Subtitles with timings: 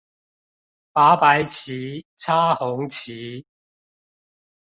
[0.93, 3.45] 拔白旗、插紅旗